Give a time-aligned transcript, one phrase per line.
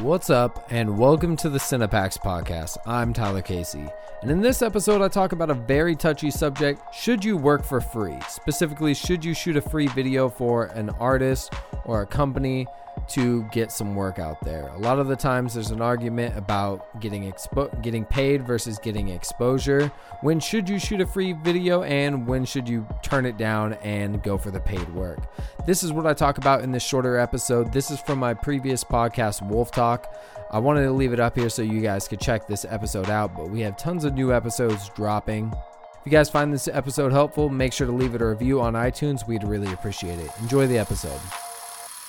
[0.00, 2.78] What's up, and welcome to the CinePacks podcast.
[2.86, 3.86] I'm Tyler Casey,
[4.22, 7.82] and in this episode, I talk about a very touchy subject should you work for
[7.82, 8.16] free?
[8.26, 11.52] Specifically, should you shoot a free video for an artist
[11.84, 12.66] or a company
[13.08, 14.68] to get some work out there?
[14.68, 19.08] A lot of the times, there's an argument about getting expo- getting paid versus getting
[19.08, 19.90] exposure.
[20.22, 24.22] When should you shoot a free video, and when should you turn it down and
[24.22, 25.18] go for the paid work?
[25.66, 27.72] This is what I talk about in this shorter episode.
[27.72, 30.14] This is from my previous podcast, Wolf Talk.
[30.50, 33.36] I wanted to leave it up here so you guys could check this episode out,
[33.36, 35.52] but we have tons of new episodes dropping.
[35.52, 38.74] If you guys find this episode helpful, make sure to leave it a review on
[38.74, 39.26] iTunes.
[39.26, 40.30] We'd really appreciate it.
[40.40, 41.20] Enjoy the episode.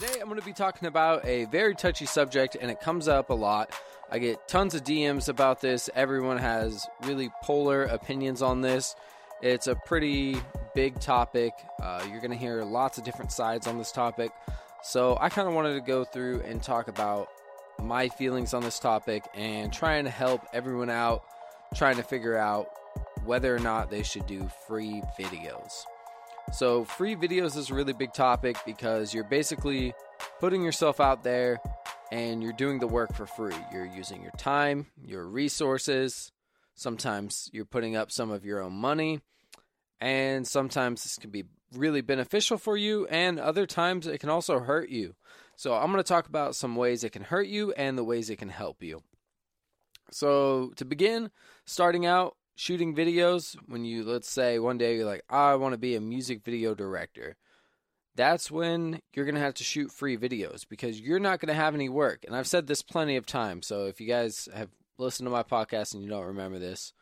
[0.00, 3.30] Today, I'm going to be talking about a very touchy subject, and it comes up
[3.30, 3.72] a lot.
[4.08, 5.90] I get tons of DMs about this.
[5.92, 8.94] Everyone has really polar opinions on this.
[9.42, 10.36] It's a pretty
[10.72, 11.52] big topic.
[11.82, 14.30] Uh, you're going to hear lots of different sides on this topic.
[14.84, 17.28] So, I kind of wanted to go through and talk about
[17.82, 21.24] my feelings on this topic and trying to help everyone out,
[21.74, 22.68] trying to figure out
[23.24, 25.72] whether or not they should do free videos.
[26.52, 29.92] So, free videos is a really big topic because you're basically
[30.40, 31.58] putting yourself out there
[32.10, 33.54] and you're doing the work for free.
[33.72, 36.32] You're using your time, your resources.
[36.74, 39.20] Sometimes you're putting up some of your own money,
[40.00, 44.58] and sometimes this can be really beneficial for you, and other times it can also
[44.58, 45.14] hurt you.
[45.54, 48.30] So, I'm going to talk about some ways it can hurt you and the ways
[48.30, 49.02] it can help you.
[50.10, 51.30] So, to begin,
[51.66, 55.78] starting out, shooting videos, when you, let's say, one day you're like, I want to
[55.78, 57.36] be a music video director,
[58.16, 61.62] that's when you're going to have to shoot free videos because you're not going to
[61.62, 62.24] have any work.
[62.26, 63.68] And I've said this plenty of times.
[63.68, 66.92] So, if you guys have listened to my podcast and you don't remember this,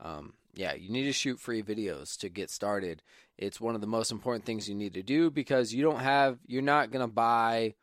[0.00, 3.00] um, yeah, you need to shoot free videos to get started.
[3.38, 6.40] It's one of the most important things you need to do because you don't have,
[6.48, 7.74] you're not going to buy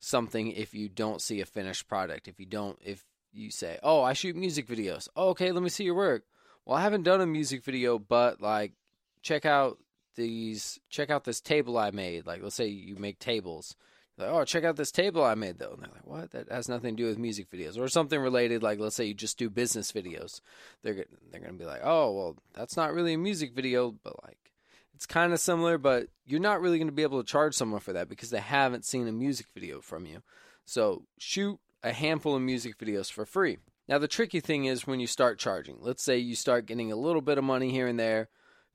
[0.00, 2.28] something if you don't see a finished product.
[2.28, 5.08] If you don't, if you say, oh, I shoot music videos.
[5.16, 6.24] Oh, okay, let me see your work.
[6.64, 8.72] Well, I haven't done a music video, but like,
[9.22, 9.78] check out
[10.14, 12.26] these, check out this table I made.
[12.26, 13.76] Like, let's say you make tables.
[14.18, 15.72] Like, oh, check out this table I made though.
[15.72, 16.30] And they're like, what?
[16.32, 18.62] That has nothing to do with music videos or something related.
[18.62, 20.40] Like, let's say you just do business videos.
[20.82, 24.52] They're they're gonna be like, oh, well, that's not really a music video, but like,
[24.94, 25.78] it's kind of similar.
[25.78, 28.84] But you're not really gonna be able to charge someone for that because they haven't
[28.84, 30.22] seen a music video from you.
[30.64, 33.58] So shoot a handful of music videos for free.
[33.88, 35.76] Now, the tricky thing is when you start charging.
[35.80, 38.28] Let's say you start getting a little bit of money here and there.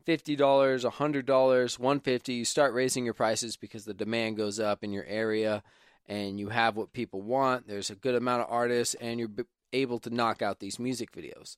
[0.05, 5.03] $50, $100, 150, you start raising your prices because the demand goes up in your
[5.05, 5.63] area
[6.07, 7.67] and you have what people want.
[7.67, 9.29] There's a good amount of artists and you're
[9.73, 11.57] able to knock out these music videos.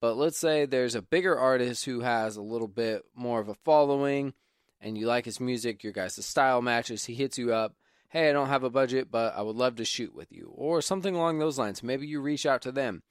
[0.00, 3.54] But let's say there's a bigger artist who has a little bit more of a
[3.54, 4.34] following
[4.80, 7.74] and you like his music, your guys' style matches, he hits you up.
[8.10, 10.52] Hey, I don't have a budget, but I would love to shoot with you.
[10.56, 11.82] Or something along those lines.
[11.82, 13.04] Maybe you reach out to them.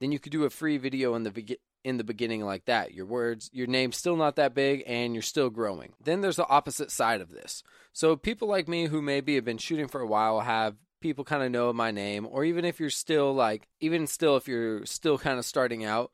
[0.00, 2.94] Then you could do a free video in the in the beginning like that.
[2.94, 5.92] Your words, your name's still not that big and you're still growing.
[6.02, 7.62] Then there's the opposite side of this.
[7.92, 11.42] So people like me who maybe have been shooting for a while have people kind
[11.42, 15.18] of know my name or even if you're still like even still if you're still
[15.18, 16.12] kind of starting out,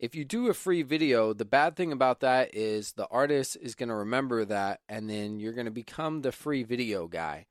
[0.00, 3.74] if you do a free video, the bad thing about that is the artist is
[3.74, 7.46] going to remember that and then you're going to become the free video guy.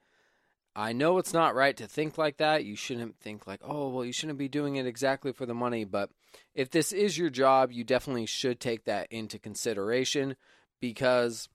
[0.76, 2.66] I know it's not right to think like that.
[2.66, 5.84] You shouldn't think like, oh, well, you shouldn't be doing it exactly for the money.
[5.84, 6.10] But
[6.56, 10.36] if this is your job, you definitely should take that into consideration
[10.80, 11.50] because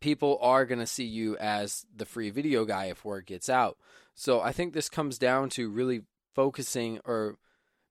[0.00, 3.78] people are going to see you as the free video guy if word gets out.
[4.14, 6.02] So I think this comes down to really
[6.34, 7.38] focusing or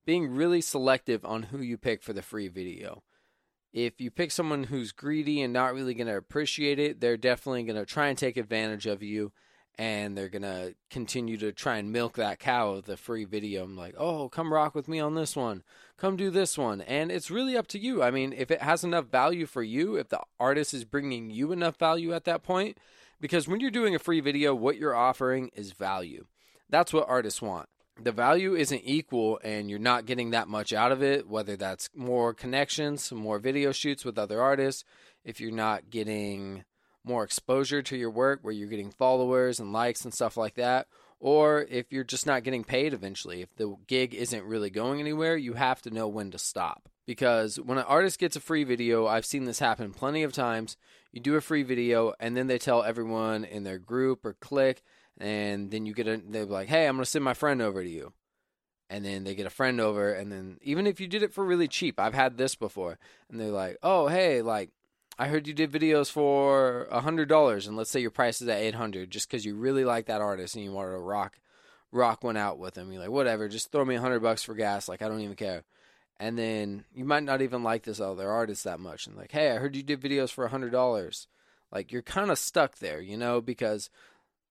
[0.06, 3.04] being really selective on who you pick for the free video.
[3.74, 7.64] If you pick someone who's greedy and not really going to appreciate it, they're definitely
[7.64, 9.34] going to try and take advantage of you
[9.78, 13.64] and they're gonna continue to try and milk that cow of the free video.
[13.64, 15.64] I'm like, oh, come rock with me on this one,
[15.98, 18.02] come do this one, and it's really up to you.
[18.02, 21.52] I mean, if it has enough value for you, if the artist is bringing you
[21.52, 22.78] enough value at that point,
[23.20, 26.26] because when you're doing a free video, what you're offering is value.
[26.70, 27.70] That's what artists want.
[28.02, 31.28] The value isn't equal, and you're not getting that much out of it.
[31.28, 34.84] Whether that's more connections, more video shoots with other artists,
[35.24, 36.66] if you're not getting
[37.06, 40.88] more exposure to your work where you're getting followers and likes and stuff like that
[41.20, 45.38] or if you're just not getting paid eventually if the gig isn't really going anywhere
[45.38, 49.06] you have to know when to stop because when an artist gets a free video
[49.06, 50.78] i've seen this happen plenty of times
[51.12, 54.82] you do a free video and then they tell everyone in their group or click
[55.20, 57.90] and then you get a they're like hey i'm to send my friend over to
[57.90, 58.14] you
[58.90, 61.44] and then they get a friend over and then even if you did it for
[61.46, 62.98] really cheap i've had this before
[63.30, 64.72] and they're like oh hey like
[65.18, 68.50] I heard you did videos for a hundred dollars, and let's say your price is
[68.50, 71.40] at eight hundred, just because you really like that artist and you want to rock,
[71.92, 72.92] rock one out with him.
[72.92, 74.90] You're like, whatever, just throw me a hundred bucks for gas.
[74.90, 75.64] Like I don't even care.
[76.20, 79.08] And then you might not even like this other artist that much.
[79.08, 81.28] And like, hey, I heard you did videos for a hundred dollars.
[81.72, 83.90] Like you're kind of stuck there, you know, because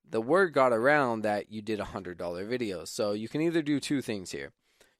[0.08, 2.88] the word got around that you did a hundred dollar videos.
[2.88, 4.52] So you can either do two things here.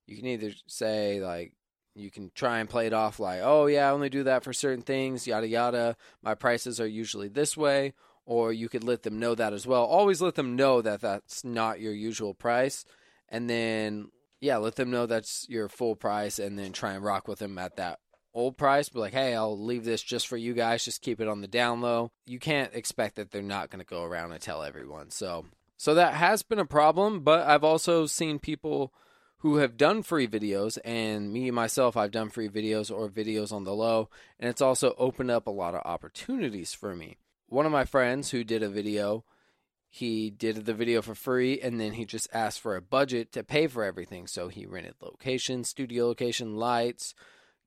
[0.07, 1.55] You can either say like
[1.95, 4.53] you can try and play it off like, oh yeah, I only do that for
[4.53, 5.97] certain things, yada yada.
[6.23, 7.95] My prices are usually this way,
[8.27, 9.85] or you could let them know that as well.
[9.85, 12.85] Always let them know that that's not your usual price,
[13.29, 14.11] and then
[14.41, 17.57] yeah, let them know that's your full price, and then try and rock with them
[17.59, 18.01] at that
[18.35, 18.89] old price.
[18.89, 20.85] Be like, hey, I'll leave this just for you guys.
[20.85, 22.11] Just keep it on the down low.
[22.27, 25.11] You can't expect that they're not going to go around and tell everyone.
[25.11, 25.47] So,
[25.77, 27.21] so that has been a problem.
[27.21, 28.93] But I've also seen people
[29.39, 33.65] who have done free videos, and me myself, I've done free videos or videos on
[33.65, 34.09] the low,
[34.41, 37.19] and it's also opened up a lot of opportunities for me
[37.55, 39.25] one of my friends who did a video,
[39.89, 43.45] he did the video for free and then he just asked for a budget to
[43.45, 44.27] pay for everything.
[44.27, 47.15] So he rented location, studio location, lights,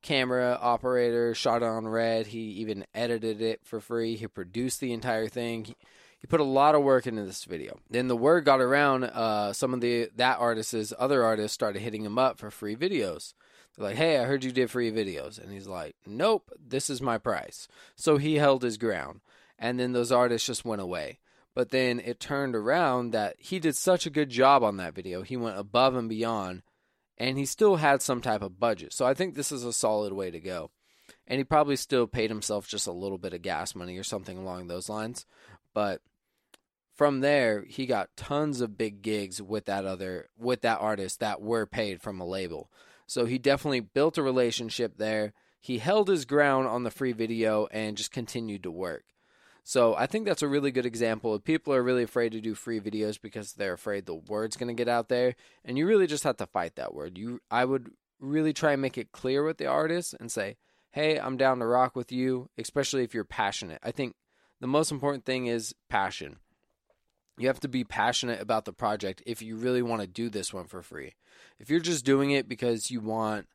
[0.02, 2.28] camera, operator, shot on red.
[2.28, 4.16] He even edited it for free.
[4.16, 5.66] He produced the entire thing.
[5.66, 5.76] He,
[6.20, 7.80] he put a lot of work into this video.
[7.90, 9.06] Then the word got around.
[9.06, 13.34] Uh, some of the that artist's other artists started hitting him up for free videos.
[13.76, 17.02] They're like, "Hey, I heard you did free videos," and he's like, "Nope, this is
[17.02, 19.22] my price." So he held his ground
[19.60, 21.20] and then those artists just went away.
[21.54, 25.24] But then it turned around that he did such a good job on that video.
[25.24, 26.62] He went above and beyond,
[27.18, 28.94] and he still had some type of budget.
[28.94, 30.72] So I think this is a solid way to go.
[31.26, 34.38] And he probably still paid himself just a little bit of gas money or something
[34.38, 35.26] along those lines.
[35.74, 36.02] But
[36.96, 41.42] from there, he got tons of big gigs with that other with that artist that
[41.42, 42.72] were paid from a label.
[43.06, 45.34] So he definitely built a relationship there.
[45.60, 49.04] He held his ground on the free video and just continued to work.
[49.68, 52.80] So I think that's a really good example people are really afraid to do free
[52.80, 55.36] videos because they're afraid the word's going to get out there,
[55.66, 57.18] and you really just have to fight that word.
[57.18, 60.56] You, I would really try and make it clear with the artist and say,
[60.92, 63.82] "Hey, I'm down to rock with you," especially if you're passionate.
[63.84, 64.16] I think
[64.62, 66.38] the most important thing is passion.
[67.38, 70.54] You have to be passionate about the project if you really want to do this
[70.54, 71.16] one for free.
[71.60, 73.48] If you're just doing it because you want,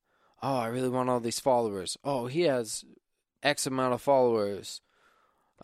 [0.43, 1.97] oh, I really want all these followers.
[2.05, 2.85] Oh, he has
[3.43, 4.83] X amount of followers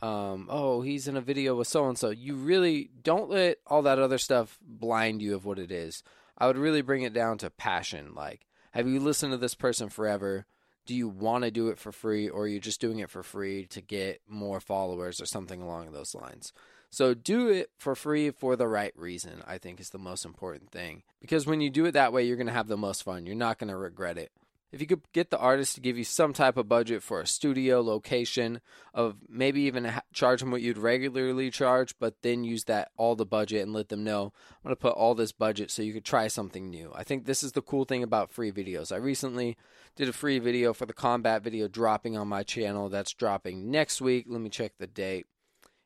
[0.03, 2.11] um, oh, he's in a video with so and so.
[2.11, 6.03] You really don't let all that other stuff blind you of what it is.
[6.37, 8.15] I would really bring it down to passion.
[8.15, 10.47] Like, have you listened to this person forever?
[10.87, 13.23] Do you want to do it for free, or are you just doing it for
[13.23, 16.53] free to get more followers or something along those lines?
[16.91, 20.71] So, do it for free for the right reason, I think is the most important
[20.71, 21.03] thing.
[21.21, 23.27] Because when you do it that way, you're going to have the most fun.
[23.27, 24.33] You're not going to regret it.
[24.71, 27.27] If you could get the artist to give you some type of budget for a
[27.27, 28.61] studio location,
[28.93, 33.25] of maybe even charge them what you'd regularly charge, but then use that all the
[33.25, 36.05] budget and let them know I'm going to put all this budget so you could
[36.05, 36.93] try something new.
[36.95, 38.93] I think this is the cool thing about free videos.
[38.93, 39.57] I recently
[39.97, 42.91] did a free video for the combat video dropping on my channel.
[42.91, 44.27] That's dropping next week.
[44.29, 45.27] Let me check the date.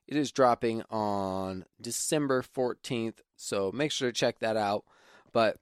[0.09, 4.85] It is dropping on December 14th, so make sure to check that out.
[5.33, 5.59] But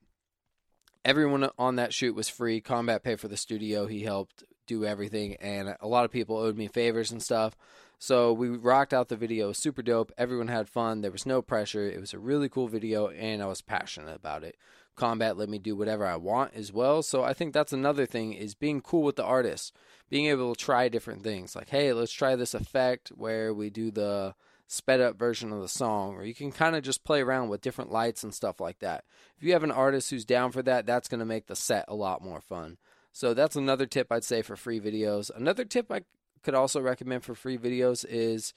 [1.04, 2.60] everyone on that shoot was free.
[2.60, 3.86] Combat paid for the studio.
[3.86, 7.56] He helped do everything, and a lot of people owed me favors and stuff.
[7.98, 9.52] So we rocked out the video.
[9.52, 10.10] Super dope.
[10.16, 11.00] Everyone had fun.
[11.02, 11.86] There was no pressure.
[11.86, 14.56] It was a really cool video, and I was passionate about it.
[14.96, 17.02] Combat let me do whatever I want as well.
[17.02, 19.74] So I think that's another thing is being cool with the artist,
[20.08, 21.54] being able to try different things.
[21.54, 24.34] Like, hey, let's try this effect where we do the
[24.70, 27.60] sped up version of the song, or you can kind of just play around with
[27.60, 29.04] different lights and stuff like that.
[29.36, 31.86] If you have an artist who's down for that, that's going to make the set
[31.88, 32.78] a lot more fun.
[33.12, 35.28] So that's another tip I'd say for free videos.
[35.34, 36.02] Another tip I
[36.44, 38.54] could also recommend for free videos is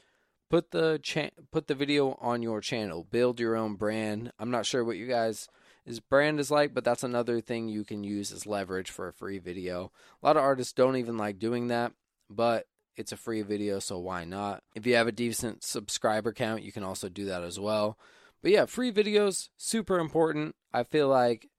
[0.51, 3.07] put the cha- put the video on your channel.
[3.09, 4.31] Build your own brand.
[4.37, 5.49] I'm not sure what you guys
[5.83, 9.13] his brand is like, but that's another thing you can use as leverage for a
[9.13, 9.91] free video.
[10.21, 11.91] A lot of artists don't even like doing that,
[12.29, 14.63] but it's a free video, so why not?
[14.75, 17.97] If you have a decent subscriber count, you can also do that as well.
[18.41, 20.55] But yeah, free videos, super important.
[20.73, 21.49] I feel like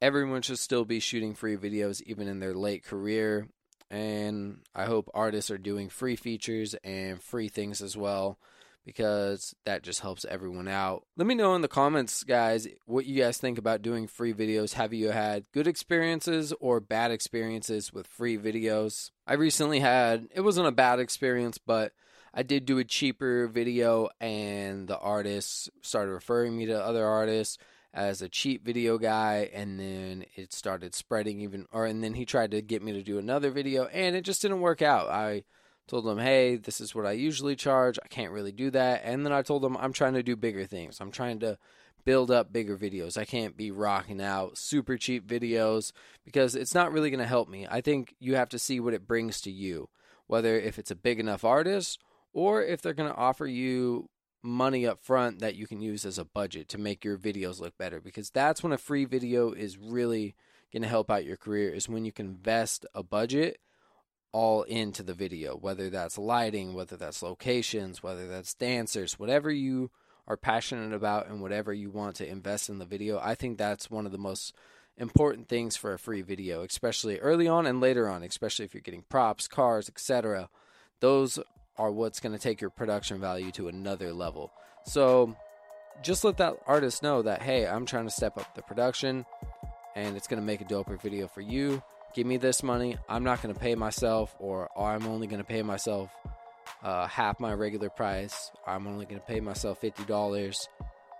[0.00, 3.48] everyone should still be shooting free videos even in their late career.
[3.90, 8.38] And I hope artists are doing free features and free things as well
[8.84, 11.04] because that just helps everyone out.
[11.16, 14.74] Let me know in the comments, guys, what you guys think about doing free videos.
[14.74, 19.10] Have you had good experiences or bad experiences with free videos?
[19.26, 21.92] I recently had, it wasn't a bad experience, but
[22.32, 27.58] I did do a cheaper video, and the artist started referring me to other artists
[27.92, 32.24] as a cheap video guy and then it started spreading even or and then he
[32.24, 35.08] tried to get me to do another video and it just didn't work out.
[35.08, 35.42] I
[35.90, 37.98] told them, hey, this is what I usually charge.
[38.02, 39.02] I can't really do that.
[39.04, 41.00] And then I told them I'm trying to do bigger things.
[41.00, 41.58] I'm trying to
[42.04, 43.18] build up bigger videos.
[43.18, 45.92] I can't be rocking out super cheap videos
[46.24, 47.66] because it's not really going to help me.
[47.68, 49.88] I think you have to see what it brings to you,
[50.26, 51.98] whether if it's a big enough artist
[52.32, 54.08] or if they're going to offer you
[54.42, 57.76] money up front that you can use as a budget to make your videos look
[57.76, 60.34] better because that's when a free video is really
[60.72, 63.58] going to help out your career is when you can invest a budget
[64.32, 69.90] all into the video whether that's lighting whether that's locations whether that's dancers whatever you
[70.28, 73.90] are passionate about and whatever you want to invest in the video i think that's
[73.90, 74.54] one of the most
[74.96, 78.80] important things for a free video especially early on and later on especially if you're
[78.80, 80.48] getting props cars etc
[81.00, 81.38] those
[81.80, 84.52] are what's going to take your production value to another level.
[84.84, 85.34] So
[86.02, 89.24] just let that artist know that, hey, I'm trying to step up the production
[89.96, 91.82] and it's going to make a doper video for you.
[92.14, 92.96] Give me this money.
[93.08, 96.10] I'm not going to pay myself, or I'm only going to pay myself
[96.82, 98.50] uh, half my regular price.
[98.66, 100.68] I'm only going to pay myself $50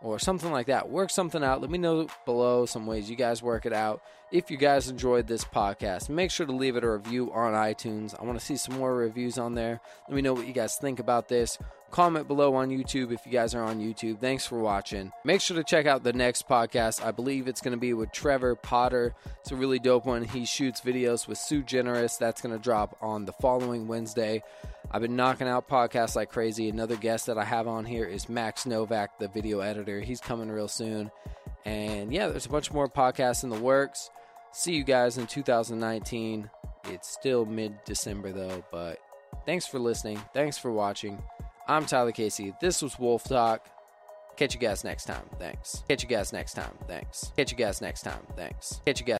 [0.02, 0.88] or something like that.
[0.88, 1.60] Work something out.
[1.60, 4.02] Let me know below some ways you guys work it out.
[4.32, 8.18] If you guys enjoyed this podcast, make sure to leave it a review on iTunes.
[8.18, 9.80] I want to see some more reviews on there.
[10.08, 11.58] Let me know what you guys think about this.
[11.90, 14.20] Comment below on YouTube if you guys are on YouTube.
[14.20, 15.10] Thanks for watching.
[15.24, 17.04] Make sure to check out the next podcast.
[17.04, 19.14] I believe it's going to be with Trevor Potter.
[19.40, 20.22] It's a really dope one.
[20.22, 22.16] He shoots videos with Sue Generous.
[22.16, 24.42] That's going to drop on the following Wednesday.
[24.92, 26.68] I've been knocking out podcasts like crazy.
[26.68, 30.00] Another guest that I have on here is Max Novak, the video editor.
[30.00, 31.10] He's coming real soon.
[31.64, 34.10] And yeah, there's a bunch more podcasts in the works.
[34.52, 36.50] See you guys in 2019.
[36.84, 38.98] It's still mid December though, but
[39.44, 40.20] thanks for listening.
[40.32, 41.22] Thanks for watching.
[41.70, 42.52] I'm Tyler Casey.
[42.60, 43.68] This was Wolf Talk.
[44.36, 45.22] Catch you guys next time.
[45.38, 45.84] Thanks.
[45.88, 46.76] Catch you guys next time.
[46.88, 47.30] Thanks.
[47.36, 48.26] Catch you guys next time.
[48.36, 48.80] Thanks.
[48.84, 49.08] Catch you guys.